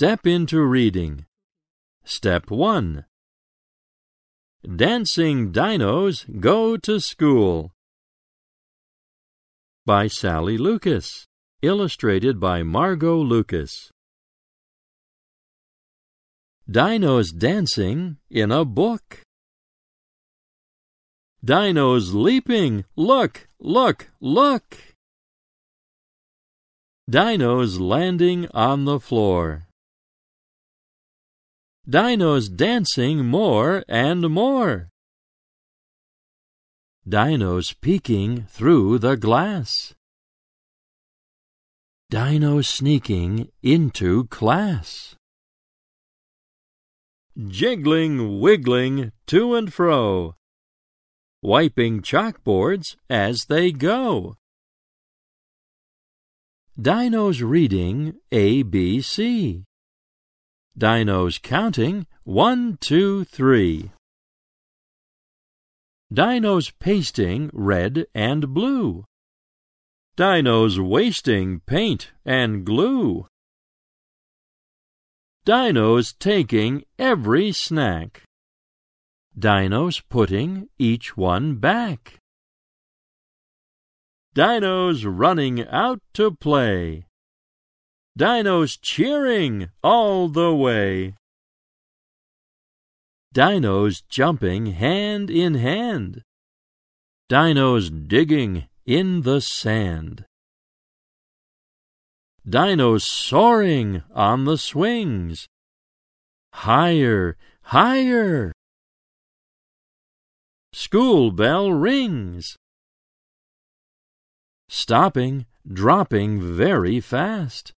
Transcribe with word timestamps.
Step 0.00 0.26
into 0.26 0.62
reading. 0.62 1.26
Step 2.04 2.50
1. 2.50 3.04
Dancing 4.76 5.52
Dinos 5.52 6.24
Go 6.40 6.78
to 6.78 7.00
School 7.00 7.72
by 9.84 10.06
Sally 10.06 10.56
Lucas. 10.56 11.26
Illustrated 11.60 12.40
by 12.40 12.62
Margeaux 12.62 13.20
Lucas. 13.20 13.90
Dinos 16.66 17.36
dancing 17.36 18.16
in 18.30 18.50
a 18.50 18.64
book. 18.64 19.22
Dinos 21.44 22.12
leaping. 22.12 22.84
Look, 22.96 23.48
look, 23.58 24.10
look. 24.20 24.76
Dinos 27.10 27.80
landing 27.80 28.46
on 28.52 28.84
the 28.84 29.00
floor. 29.00 29.66
Dinos 31.88 32.54
dancing 32.54 33.24
more 33.24 33.82
and 33.88 34.28
more. 34.28 34.90
Dinos 37.08 37.74
peeking 37.80 38.46
through 38.48 38.98
the 38.98 39.16
glass. 39.16 39.94
Dinos 42.12 42.66
sneaking 42.66 43.50
into 43.62 44.26
class. 44.26 45.16
Jiggling, 47.38 48.40
wiggling 48.40 49.12
to 49.26 49.54
and 49.54 49.72
fro. 49.72 50.34
Wiping 51.42 52.02
chalkboards 52.02 52.96
as 53.08 53.46
they 53.46 53.72
go. 53.72 54.36
Dinos 56.78 57.42
reading 57.42 58.14
ABC. 58.30 59.64
Dinos 60.78 61.42
counting 61.42 62.06
one, 62.24 62.76
two, 62.80 63.24
three. 63.24 63.90
Dinos 66.12 66.72
pasting 66.78 67.50
red 67.52 68.06
and 68.14 68.52
blue. 68.52 69.04
Dinos 70.16 70.78
wasting 70.78 71.60
paint 71.60 72.10
and 72.24 72.66
glue. 72.66 73.26
Dinos 75.46 76.12
taking 76.18 76.84
every 76.98 77.52
snack. 77.52 78.22
Dinos 79.38 80.02
putting 80.08 80.68
each 80.78 81.16
one 81.16 81.56
back. 81.56 82.18
Dinos 84.34 85.04
running 85.06 85.66
out 85.68 86.00
to 86.14 86.30
play. 86.30 87.06
Dinos 88.18 88.78
cheering 88.80 89.70
all 89.82 90.28
the 90.28 90.54
way. 90.54 91.14
Dinos 93.34 94.02
jumping 94.08 94.66
hand 94.66 95.30
in 95.30 95.54
hand. 95.54 96.22
Dinos 97.30 97.90
digging 98.08 98.66
in 98.84 99.22
the 99.22 99.40
sand. 99.40 100.24
Dinos 102.46 103.02
soaring 103.02 104.02
on 104.12 104.44
the 104.44 104.58
swings. 104.58 105.46
Higher, 106.52 107.36
higher. 107.62 108.52
School 110.92 111.30
bell 111.30 111.70
rings. 111.70 112.56
Stopping, 114.68 115.46
dropping 115.64 116.42
very 116.56 116.98
fast. 116.98 117.72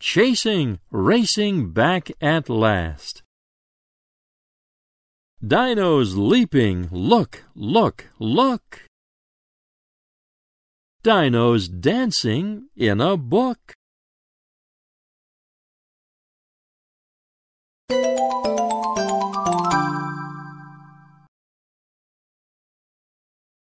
Chasing, 0.00 0.80
racing 0.90 1.70
back 1.70 2.10
at 2.20 2.48
last. 2.48 3.22
Dinos 5.40 6.16
leaping, 6.16 6.88
look, 6.90 7.44
look, 7.54 8.06
look. 8.18 8.82
Dinos 11.04 11.68
dancing 11.80 12.70
in 12.74 13.00
a 13.00 13.16
book. 13.16 13.72